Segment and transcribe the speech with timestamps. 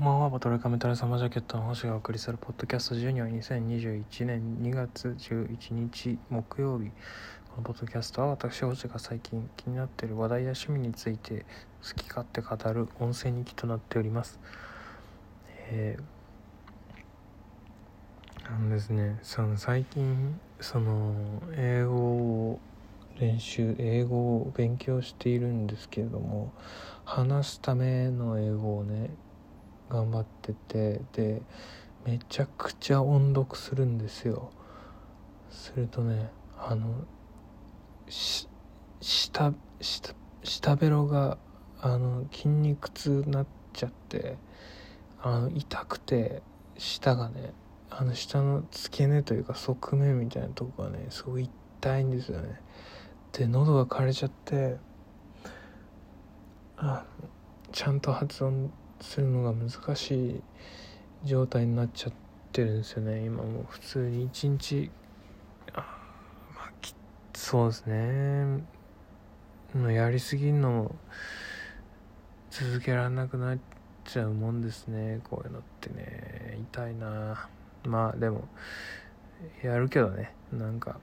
[0.00, 6.90] こんばんは、バトルカメタルサマージャケットの星がお送りするポッドキャスト12は2021年2月11日木曜日。
[7.50, 11.44] このポッドキャストは私、星が最近気になっている話題や趣味について
[11.86, 14.40] 好き勝手語る音声日記となっております。
[15.68, 16.02] えー、
[18.56, 22.58] あのですね、その最近、その英語を
[23.18, 26.54] 練習、英語を勉強しているんですけれども、
[27.04, 29.10] 話すための英語をね、
[29.90, 31.42] 頑張っててで
[32.06, 34.50] めちゃくちゃ音読するんですよ。
[35.50, 37.04] するとねあの
[38.08, 38.48] し
[39.00, 41.36] 下下下ベロが
[41.82, 44.38] あの筋肉痛になっちゃって
[45.20, 46.42] あの痛くて
[46.78, 47.52] 舌がね
[47.90, 52.60] あの下の付け根というか側面みたいなとこがねすごい痛いんですよね。
[53.32, 54.76] で喉が枯れちゃって
[56.76, 57.04] あ
[57.72, 60.42] ちゃんと発音するのが難しい
[61.24, 62.12] 状態になっちゃっ
[62.52, 63.24] てるんですよね。
[63.24, 64.90] 今もう普通に一日。
[65.72, 65.80] あ
[66.54, 66.94] まあき
[67.34, 68.64] そうですね。
[69.94, 70.94] やりすぎんのも
[72.50, 73.58] 続けられなくなっ
[74.04, 75.20] ちゃうもんですね。
[75.28, 76.58] こういうのってね。
[76.72, 77.48] 痛いな。
[77.84, 78.48] まあでも
[79.62, 80.34] やるけどね。
[80.52, 80.98] なんか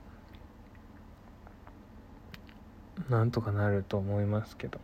[3.09, 4.80] なんとかなると思いますけど。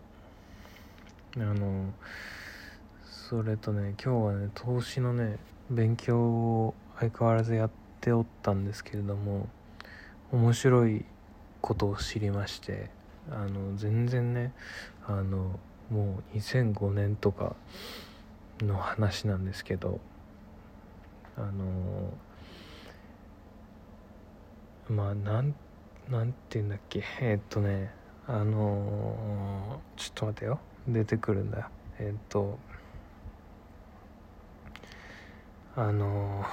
[1.36, 1.92] あの
[3.34, 9.48] それとね今日はね投資のね勉強を相変わらずやっておったんですけれども
[10.32, 11.04] 面白い
[11.60, 12.92] ことを知りまして
[13.32, 14.54] あの全然ね
[15.08, 17.56] あのもう2005年とか
[18.62, 20.00] の話なんですけど
[21.36, 22.14] あの
[24.96, 25.56] まあなん
[26.08, 27.96] なんて言うんだっけえー、っとね
[28.28, 30.60] あのちょっと待てよ。
[30.88, 31.72] 出てくるんだ。
[31.98, 32.60] えー、っと
[35.76, 36.46] あの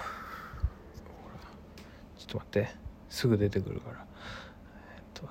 [2.19, 2.69] ちょっと待って。
[3.11, 4.07] すぐ出てくるから。
[4.97, 5.29] えっと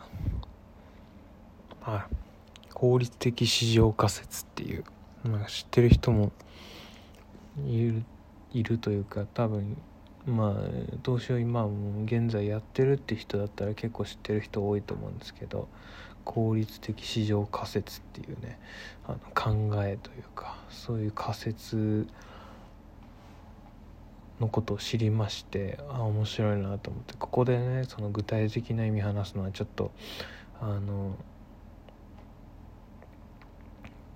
[1.84, 2.08] あ
[2.74, 4.84] 効率的市場仮説っていう。
[5.26, 6.32] なんか知ってる人も
[7.66, 8.04] いる
[8.54, 9.78] いるというか多分
[10.26, 10.70] まあ
[11.04, 11.68] どうしよう今
[12.06, 15.68] 現在やってるって人だったら結構知ってる人多いと思うんですけど
[16.24, 18.60] 効率的市場仮説っていうね
[19.08, 22.08] あの考えというかそういう仮説
[24.40, 29.92] のことを知りましてあ面白いなと思ってここでねその具体的な意味話すのはちょっと
[30.62, 31.16] あの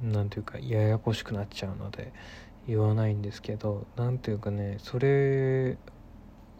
[0.01, 2.11] なんていうかややこしくなっちゃうので
[2.67, 5.77] 言わないんですけどなんていうかねそれ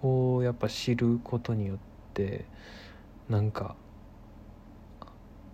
[0.02, 1.78] をやっぱ知ることによっ
[2.14, 2.46] て
[3.30, 3.76] なんか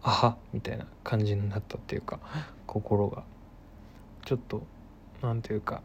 [0.01, 2.19] あはみたいな感じになったっていうか
[2.65, 3.23] 心が。
[4.25, 4.61] ちょっと
[5.23, 5.81] なんていうか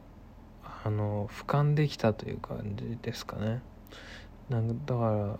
[0.84, 3.62] あの俯瞰できたという感じですかね。
[4.50, 5.38] なんだから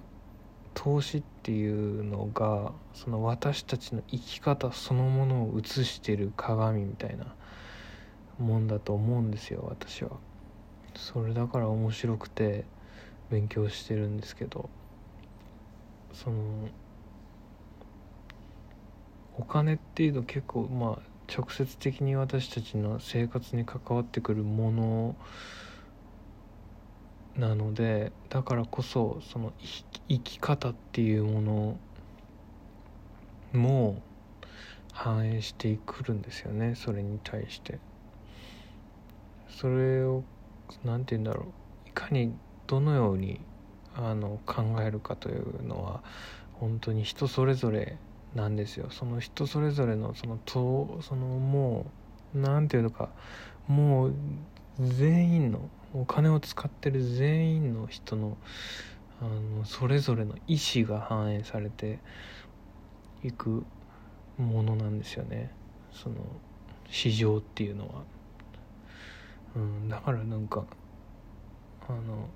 [0.72, 7.26] 投資っていうのがその私たちの生き方そのものを映してる鏡みたいな
[8.38, 10.12] もんだと思うんですよ私は。
[10.96, 12.64] それだから面白くて
[13.30, 14.70] 勉強してるんですけど。
[16.14, 16.68] その
[19.36, 25.16] お金っていうと結構まあ直接的に私たちの生活に関わってくるもの
[27.36, 29.52] なのでだからこそその
[30.08, 31.78] 生き方っていうもの
[33.52, 34.02] も
[34.92, 37.78] 反映してくるんですよねそれに対して。
[39.48, 40.24] それを
[40.84, 41.46] 何て言うんだろ
[41.86, 41.88] う。
[41.88, 42.34] いかに
[42.66, 43.40] どのように
[43.94, 46.02] あの考えるかというのは
[46.54, 47.96] 本当に人それぞれ
[48.34, 48.88] なんですよ。
[48.90, 51.86] その人それぞれのそのとそのも
[52.34, 53.10] う何て言うのか
[53.68, 54.14] もう
[54.80, 58.36] 全員のお金を使ってる全員の人の
[59.20, 62.00] あのそれぞれの意思が反映されて
[63.22, 63.64] いく
[64.36, 65.50] ものなんですよね。
[65.92, 66.16] その
[66.88, 68.02] 市場っていうのは、
[69.56, 70.64] うん、だからなんか
[71.88, 72.28] あの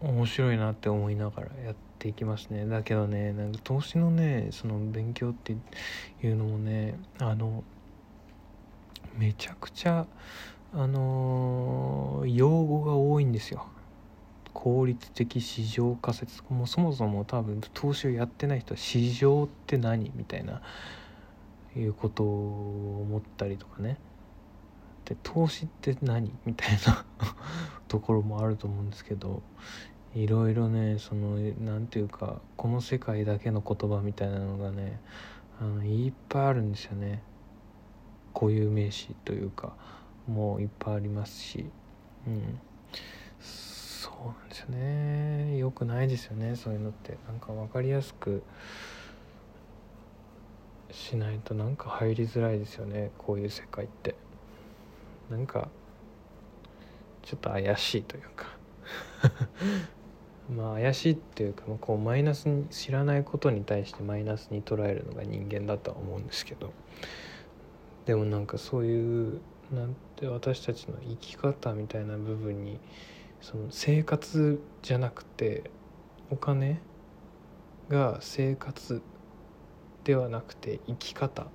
[0.00, 2.66] 面白いなって思いながらやってていきますね。
[2.66, 5.56] だけどねなんか投資のねその勉強って
[6.22, 7.64] いうのもねあの
[9.16, 10.06] めちゃくちゃ
[10.76, 13.68] あの、用語が多いんですよ。
[14.52, 16.42] 効率的市場仮説。
[16.50, 20.10] もうそもそも多分投資をやってない人は市場って何？
[20.14, 20.60] みたいな
[21.76, 23.98] いうことを思ったりとかね。
[25.04, 26.34] で投資って何？
[26.44, 27.04] みたいな
[27.88, 29.42] ところもあると思うんですけど。
[30.14, 35.00] いろいろねその何て言うかこの世界だけの言葉みたいなのがね
[35.60, 37.22] あのいっぱいあるんですよね。
[38.32, 39.74] 固有名詞というか
[40.26, 41.66] もういっぱいありますし。
[42.26, 42.60] うん。
[43.40, 45.56] そうなんですよね。
[45.56, 47.18] よくないですよねそういうのって。
[47.26, 48.42] なんか分かりやすく
[50.90, 54.14] しないとなんか入りづらいですよねこういう世界って。
[55.30, 55.68] なんか
[57.22, 58.46] ちょっと怪しいというか。
[60.50, 66.72] まあ怪しいっていうか、まあ、こうマイナスに知らないことに対してマイナスに捉えるのが人間だとは思うんですけど。
[68.06, 69.40] でもなんかそういう
[69.72, 72.78] なんて私たちの生き方みたいな部分に
[73.40, 75.70] その生活じゃなくて
[76.30, 76.80] お金
[77.88, 79.02] が生活
[80.04, 81.46] ではなくて生き方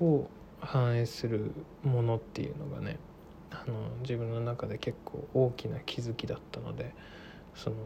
[0.00, 0.28] を
[0.60, 1.52] 反映する
[1.82, 2.98] ものっていうのがね
[3.52, 6.94] あの自分の中で結構大きな気づきだったので
[7.54, 7.76] その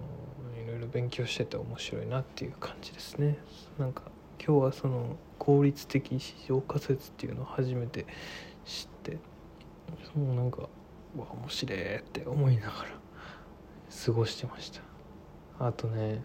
[0.63, 3.39] いろいろ勉強してて面白いなっていう感じですね。
[3.79, 4.03] なんか
[4.39, 8.07] 今日はその効率的市場仮説っていうのを初めて
[8.65, 9.19] 知って
[10.15, 10.63] もうなんか
[11.17, 12.73] わ面白いって思いながら
[14.05, 14.81] 過ごしてました。
[15.59, 16.23] あとね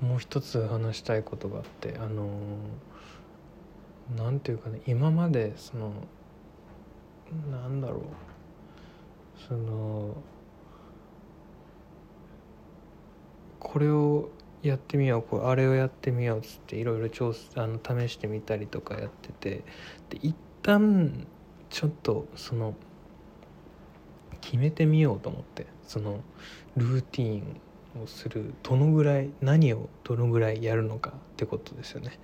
[0.00, 2.28] もう一つ話したいことがあってあの
[4.16, 5.92] 何ていうかね今までその
[7.50, 8.00] なんだろう
[9.48, 10.16] その
[13.58, 14.30] これを
[14.62, 19.64] やってみようこれあれをやってみようっつっていろいろ調あの試してみたりとかやってて
[20.10, 21.26] で一旦
[21.70, 22.74] ちょっとその
[24.40, 26.20] 決めてみようと思ってその
[26.76, 32.18] ルーティンをするどのぐらい何をどのぐらいやるのかってことですよね。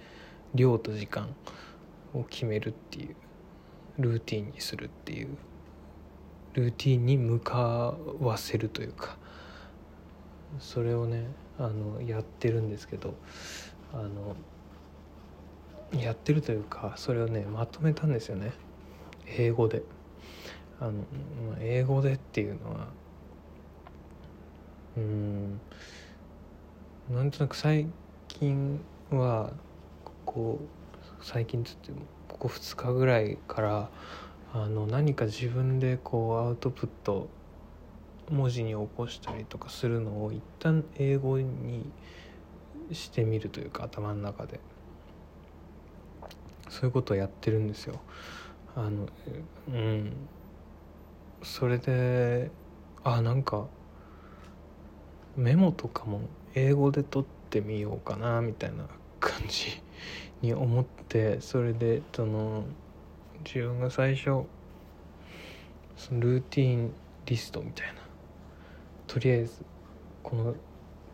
[0.54, 1.34] 量と時間
[2.14, 3.16] を決めるっていう
[3.98, 5.28] ルーティンにするっていう。
[6.54, 9.16] ルーティンに向かわせるというか
[10.58, 11.26] それをね
[11.58, 13.14] あのやってるんですけど
[13.92, 14.36] あの
[16.00, 18.52] やってるというかそれをねまとめたんですよね。
[19.26, 19.82] 英語で。
[20.80, 20.92] あの
[21.60, 22.86] 英語でっていうのは
[24.96, 25.60] うん
[27.10, 27.86] なんとなく最
[28.28, 28.80] 近
[29.10, 29.52] は
[30.24, 31.98] こう最近つっても
[32.28, 33.90] ここ2日ぐらいから
[34.54, 37.28] あの何か自分でこうアウトプット
[38.30, 41.90] 文字に起こしたりとかするのを一旦英語に
[42.92, 44.60] してみるというか頭の中で
[46.68, 48.00] そういうことをやってるんですよ。
[48.74, 49.08] あの
[49.68, 50.12] うん
[51.42, 52.50] それで
[53.04, 53.66] あなんか
[55.36, 56.20] メモとかも
[56.54, 58.84] 英語で取ってみようかなみたいな
[59.20, 59.80] 感じ
[60.42, 62.64] に思ってそれでその
[63.44, 64.44] 自分が最初
[65.96, 66.92] そのルーティン
[67.26, 67.94] リストみたいな。
[69.06, 69.64] とりあえず
[70.22, 70.54] この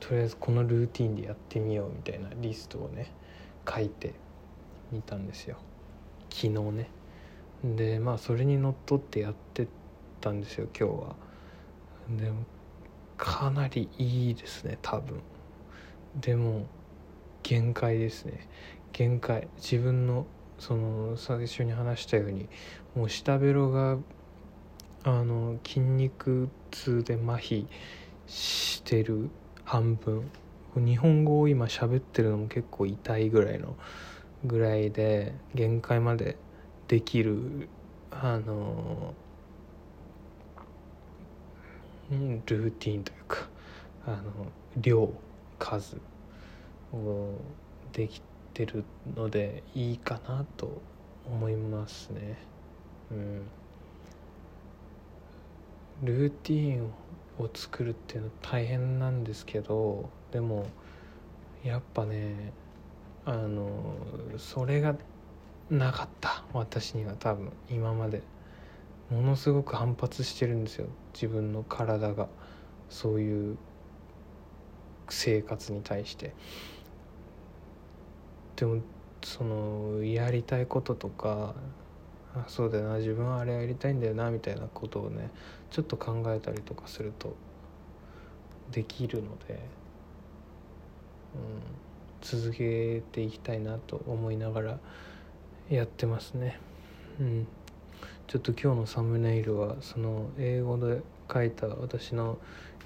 [0.00, 3.12] とりあえずこのルーティンでやってみようみたいなリストをね
[3.68, 4.14] 書いて
[4.92, 5.56] みたんですよ。
[6.30, 6.90] 昨日ね。
[7.64, 9.66] でまあそれにのっとってやって
[10.20, 11.16] たんですよ今日は。
[12.10, 12.44] でも
[13.16, 15.20] かなりいいですね多分。
[16.20, 16.66] でも
[17.42, 18.48] 限界ですね。
[18.92, 19.48] 限界。
[19.56, 20.26] 自分の
[20.58, 22.48] その最初に話したように
[22.94, 23.98] もう下ベロが
[25.04, 27.66] あの筋肉痛で麻痺
[28.26, 29.30] してる
[29.64, 30.30] 半分。
[30.76, 33.76] 日本語を今喋ってるのも結構痛いぐらいの
[34.44, 36.36] ぐらいで限界まで
[36.88, 37.68] できる
[38.10, 39.14] あの
[42.10, 43.48] ルーティンというか
[44.06, 44.16] あの
[44.76, 45.12] 量
[45.58, 45.96] 数
[46.92, 47.38] を
[47.92, 48.33] できて
[48.66, 48.84] る
[49.16, 50.82] のでいいかなと
[51.26, 52.36] 思いますね。
[53.10, 53.42] うん。
[56.02, 56.90] ルーティン
[57.38, 60.66] を作るっていうのは大変なんですけどでも
[61.62, 62.52] やっぱね
[63.24, 63.94] あの
[64.36, 64.94] それが
[65.70, 66.44] なかった。
[66.52, 68.22] 私には多分今まで。
[69.10, 70.86] ものすごく反発してるんですよ。
[71.12, 72.28] 自分の体が。
[72.90, 73.56] そういう
[75.08, 76.34] 生活に対して。
[78.56, 78.80] でも
[79.22, 81.54] そのやりたいこととか
[82.34, 85.30] あそうだよな自分はあれやりたいんだよなみたいなことをね
[85.70, 87.36] ちょっと考えたりとかすると
[88.70, 89.60] できるので、
[91.34, 91.50] うん、
[92.20, 94.78] 続けていきたいなと思いながら
[95.70, 96.58] やってますね。
[97.20, 97.46] うん、
[98.26, 102.38] ちょっと今日のサムネイルはその英語で書いた私の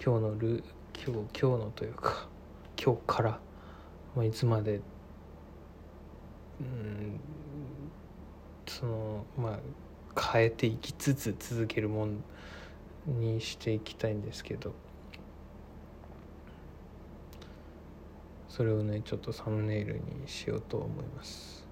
[0.05, 0.63] 今日のル
[0.95, 2.27] 今日今日のというか
[2.83, 3.41] 今日から、
[4.15, 4.81] まあ、いつまで
[6.61, 7.21] うん
[8.67, 9.59] そのま
[10.17, 12.23] あ変えていきつつ続けるもん
[13.07, 14.75] にしていきたいんですけど
[18.49, 21.65] それをねちょっとサムネイルにしようと思います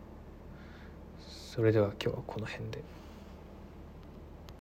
[1.27, 2.83] それでは今日はこの辺で。